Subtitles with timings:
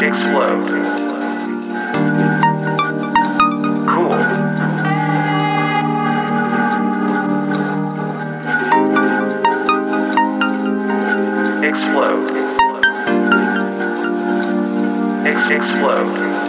[0.00, 0.68] explode.
[3.88, 4.12] Cool.
[11.64, 12.30] Explode.
[15.26, 16.41] Ex explode.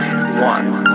[0.00, 0.87] one.